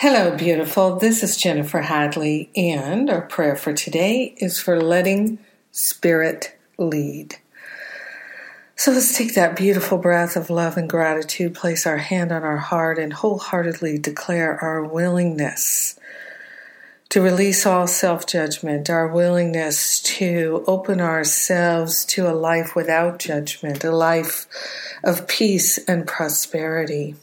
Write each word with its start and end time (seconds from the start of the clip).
Hello, 0.00 0.36
beautiful. 0.36 0.96
This 0.96 1.22
is 1.22 1.38
Jennifer 1.38 1.80
Hadley, 1.80 2.50
and 2.54 3.08
our 3.08 3.22
prayer 3.22 3.56
for 3.56 3.72
today 3.72 4.34
is 4.36 4.60
for 4.60 4.78
letting 4.78 5.38
Spirit 5.72 6.54
lead. 6.76 7.36
So 8.76 8.92
let's 8.92 9.16
take 9.16 9.34
that 9.36 9.56
beautiful 9.56 9.96
breath 9.96 10.36
of 10.36 10.50
love 10.50 10.76
and 10.76 10.86
gratitude, 10.86 11.54
place 11.54 11.86
our 11.86 11.96
hand 11.96 12.30
on 12.30 12.42
our 12.42 12.58
heart, 12.58 12.98
and 12.98 13.10
wholeheartedly 13.10 13.96
declare 13.96 14.62
our 14.62 14.84
willingness 14.84 15.98
to 17.08 17.22
release 17.22 17.64
all 17.64 17.86
self 17.86 18.26
judgment, 18.26 18.90
our 18.90 19.08
willingness 19.08 20.00
to 20.00 20.62
open 20.66 21.00
ourselves 21.00 22.04
to 22.04 22.30
a 22.30 22.36
life 22.36 22.76
without 22.76 23.18
judgment, 23.18 23.82
a 23.82 23.92
life 23.96 24.46
of 25.02 25.26
peace 25.26 25.78
and 25.88 26.06
prosperity. 26.06 27.16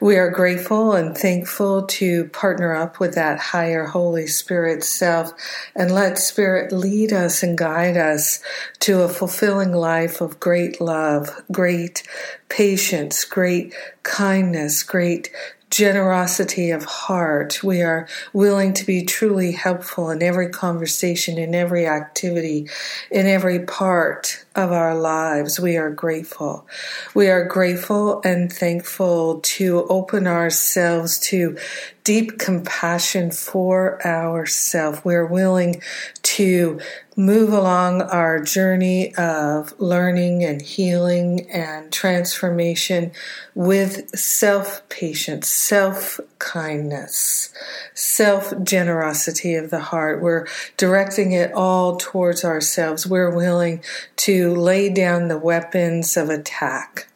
We 0.00 0.16
are 0.16 0.30
grateful 0.30 0.92
and 0.92 1.16
thankful 1.16 1.86
to 1.86 2.26
partner 2.26 2.74
up 2.74 3.00
with 3.00 3.14
that 3.14 3.38
higher 3.38 3.84
Holy 3.84 4.26
Spirit 4.26 4.84
self 4.84 5.32
and 5.74 5.92
let 5.92 6.18
Spirit 6.18 6.72
lead 6.72 7.12
us 7.12 7.42
and 7.42 7.56
guide 7.56 7.96
us 7.96 8.40
to 8.80 9.02
a 9.02 9.08
fulfilling 9.08 9.72
life 9.72 10.20
of 10.20 10.40
great 10.40 10.80
love, 10.80 11.30
great 11.50 12.02
patience, 12.48 13.24
great 13.24 13.74
kindness, 14.02 14.82
great 14.82 15.30
generosity 15.70 16.70
of 16.70 16.84
heart. 16.84 17.62
We 17.62 17.82
are 17.82 18.08
willing 18.32 18.72
to 18.74 18.86
be 18.86 19.04
truly 19.04 19.52
helpful 19.52 20.10
in 20.10 20.22
every 20.22 20.48
conversation, 20.48 21.38
in 21.38 21.54
every 21.54 21.86
activity, 21.86 22.68
in 23.10 23.26
every 23.26 23.60
part 23.60 24.44
of 24.58 24.72
our 24.72 24.98
lives. 24.98 25.60
We 25.60 25.76
are 25.76 25.90
grateful. 25.90 26.66
We 27.14 27.28
are 27.28 27.44
grateful 27.44 28.20
and 28.24 28.52
thankful 28.52 29.38
to 29.40 29.86
open 29.88 30.26
ourselves 30.26 31.20
to 31.20 31.56
deep 32.02 32.38
compassion 32.38 33.30
for 33.30 34.04
ourselves. 34.04 35.04
We're 35.04 35.26
willing 35.26 35.82
to 36.22 36.80
move 37.18 37.52
along 37.52 38.00
our 38.00 38.40
journey 38.40 39.14
of 39.16 39.78
learning 39.78 40.42
and 40.42 40.62
healing 40.62 41.50
and 41.50 41.92
transformation 41.92 43.10
with 43.54 44.16
self 44.16 44.88
patience, 44.88 45.48
self 45.48 46.18
kindness, 46.38 47.52
self 47.92 48.54
generosity 48.62 49.54
of 49.54 49.68
the 49.68 49.80
heart. 49.80 50.22
We're 50.22 50.46
directing 50.78 51.32
it 51.32 51.52
all 51.52 51.96
towards 51.96 52.42
ourselves. 52.42 53.06
We're 53.06 53.34
willing 53.34 53.82
to 54.16 54.47
lay 54.54 54.88
down 54.88 55.28
the 55.28 55.38
weapons 55.38 56.16
of 56.16 56.30
attack 56.30 57.07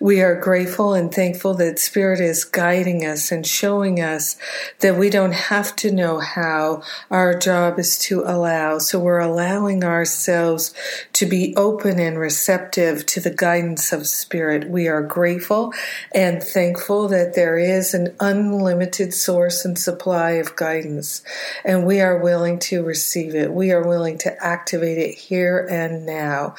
we 0.00 0.20
are 0.20 0.40
grateful 0.40 0.94
and 0.94 1.12
thankful 1.12 1.54
that 1.54 1.78
Spirit 1.78 2.20
is 2.20 2.44
guiding 2.44 3.04
us 3.04 3.32
and 3.32 3.46
showing 3.46 4.00
us 4.00 4.36
that 4.80 4.96
we 4.96 5.10
don't 5.10 5.34
have 5.34 5.74
to 5.76 5.90
know 5.90 6.18
how. 6.18 6.82
Our 7.10 7.38
job 7.38 7.78
is 7.78 7.98
to 8.00 8.22
allow. 8.22 8.78
So 8.78 8.98
we're 8.98 9.18
allowing 9.18 9.84
ourselves 9.84 10.74
to 11.14 11.26
be 11.26 11.54
open 11.56 11.98
and 11.98 12.18
receptive 12.18 13.06
to 13.06 13.20
the 13.20 13.30
guidance 13.30 13.92
of 13.92 14.06
Spirit. 14.06 14.68
We 14.68 14.88
are 14.88 15.02
grateful 15.02 15.72
and 16.14 16.42
thankful 16.42 17.08
that 17.08 17.34
there 17.34 17.58
is 17.58 17.94
an 17.94 18.14
unlimited 18.20 19.14
source 19.14 19.64
and 19.64 19.78
supply 19.78 20.32
of 20.32 20.56
guidance, 20.56 21.22
and 21.64 21.86
we 21.86 22.00
are 22.00 22.18
willing 22.18 22.58
to 22.58 22.84
receive 22.84 23.34
it. 23.34 23.52
We 23.52 23.72
are 23.72 23.86
willing 23.86 24.18
to 24.18 24.44
activate 24.44 24.98
it 24.98 25.14
here 25.14 25.66
and 25.70 26.06
now. 26.06 26.54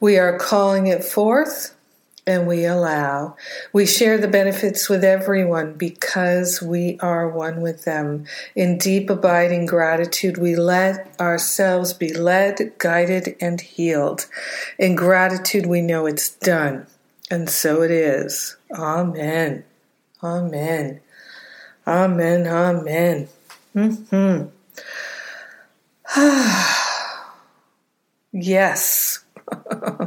We 0.00 0.18
are 0.18 0.38
calling 0.38 0.86
it 0.88 1.04
forth 1.04 1.74
and 2.26 2.46
we 2.46 2.64
allow. 2.64 3.36
We 3.72 3.86
share 3.86 4.18
the 4.18 4.28
benefits 4.28 4.88
with 4.88 5.02
everyone 5.02 5.74
because 5.74 6.62
we 6.62 6.96
are 7.00 7.28
one 7.28 7.60
with 7.60 7.84
them. 7.84 8.26
In 8.54 8.78
deep, 8.78 9.10
abiding 9.10 9.66
gratitude, 9.66 10.38
we 10.38 10.54
let 10.54 11.20
ourselves 11.20 11.92
be 11.92 12.12
led, 12.12 12.78
guided, 12.78 13.34
and 13.40 13.60
healed. 13.60 14.26
In 14.78 14.94
gratitude, 14.94 15.66
we 15.66 15.80
know 15.80 16.06
it's 16.06 16.30
done. 16.30 16.86
And 17.30 17.50
so 17.50 17.82
it 17.82 17.90
is. 17.90 18.56
Amen. 18.72 19.64
Amen. 20.22 21.00
Amen. 21.86 22.46
Amen. 22.46 23.28
Mm-hmm. 23.74 24.46
yes. 28.32 29.24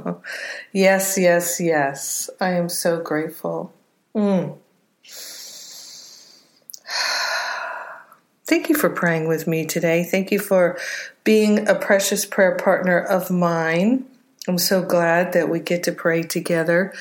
yes, 0.71 1.17
yes, 1.17 1.59
yes. 1.59 2.29
I 2.39 2.51
am 2.51 2.69
so 2.69 3.01
grateful. 3.01 3.73
Mm. 4.15 4.57
Thank 8.45 8.69
you 8.69 8.75
for 8.75 8.89
praying 8.89 9.27
with 9.27 9.47
me 9.47 9.65
today. 9.65 10.03
Thank 10.03 10.31
you 10.31 10.39
for 10.39 10.77
being 11.23 11.67
a 11.67 11.75
precious 11.75 12.25
prayer 12.25 12.55
partner 12.55 12.99
of 12.99 13.31
mine. 13.31 14.05
I'm 14.47 14.59
so 14.59 14.83
glad 14.83 15.33
that 15.33 15.49
we 15.49 15.59
get 15.59 15.83
to 15.83 15.91
pray 15.91 16.21
together 16.21 16.93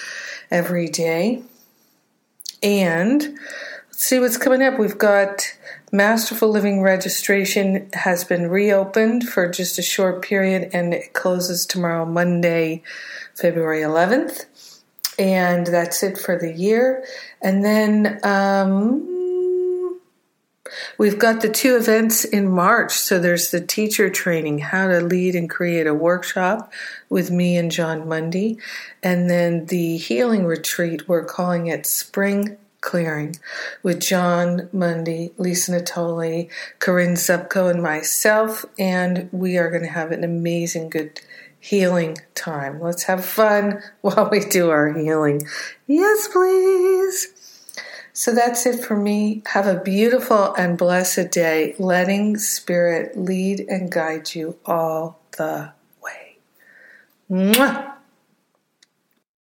every 0.50 0.88
day. 0.88 1.42
And 2.62 3.38
see 4.02 4.18
what's 4.18 4.36
coming 4.36 4.62
up. 4.62 4.78
We've 4.78 4.98
got 4.98 5.44
Masterful 5.92 6.48
Living 6.48 6.82
registration 6.82 7.88
has 7.92 8.24
been 8.24 8.48
reopened 8.48 9.28
for 9.28 9.48
just 9.48 9.78
a 9.78 9.82
short 9.82 10.22
period 10.22 10.70
and 10.72 10.92
it 10.92 11.12
closes 11.12 11.64
tomorrow, 11.64 12.04
Monday, 12.04 12.82
February 13.34 13.82
11th. 13.82 14.46
And 15.18 15.66
that's 15.66 16.02
it 16.02 16.18
for 16.18 16.36
the 16.36 16.52
year. 16.52 17.04
And 17.40 17.64
then 17.64 18.18
um, 18.24 20.00
we've 20.98 21.18
got 21.18 21.40
the 21.40 21.48
two 21.48 21.76
events 21.76 22.24
in 22.24 22.48
March. 22.48 22.92
So 22.92 23.20
there's 23.20 23.52
the 23.52 23.60
teacher 23.60 24.10
training, 24.10 24.58
how 24.58 24.88
to 24.88 25.00
lead 25.00 25.36
and 25.36 25.48
create 25.48 25.86
a 25.86 25.94
workshop 25.94 26.72
with 27.08 27.30
me 27.30 27.56
and 27.56 27.70
John 27.70 28.08
Mundy. 28.08 28.58
And 29.02 29.30
then 29.30 29.66
the 29.66 29.96
healing 29.98 30.44
retreat, 30.44 31.08
we're 31.08 31.24
calling 31.24 31.68
it 31.68 31.86
Spring 31.86 32.56
Clearing 32.84 33.36
with 33.82 33.98
John 33.98 34.68
Mundy, 34.70 35.32
Lisa 35.38 35.72
Natoli, 35.72 36.50
Corinne 36.80 37.14
Zupko, 37.14 37.70
and 37.70 37.82
myself. 37.82 38.66
And 38.78 39.30
we 39.32 39.56
are 39.56 39.70
going 39.70 39.84
to 39.84 39.88
have 39.88 40.12
an 40.12 40.22
amazing, 40.22 40.90
good 40.90 41.22
healing 41.58 42.18
time. 42.34 42.82
Let's 42.82 43.04
have 43.04 43.24
fun 43.24 43.82
while 44.02 44.28
we 44.30 44.40
do 44.40 44.68
our 44.68 44.92
healing. 44.92 45.40
Yes, 45.86 46.28
please. 46.28 47.32
So 48.12 48.34
that's 48.34 48.66
it 48.66 48.84
for 48.84 48.96
me. 48.96 49.42
Have 49.46 49.66
a 49.66 49.80
beautiful 49.80 50.52
and 50.54 50.76
blessed 50.76 51.32
day, 51.32 51.74
letting 51.78 52.36
Spirit 52.36 53.16
lead 53.16 53.60
and 53.60 53.90
guide 53.90 54.34
you 54.34 54.58
all 54.66 55.20
the 55.38 55.72
way. 56.02 56.36
Mwah! 57.30 57.94